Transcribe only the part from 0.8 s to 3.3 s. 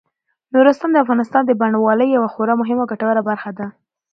د افغانستان د بڼوالۍ یوه خورا مهمه او ګټوره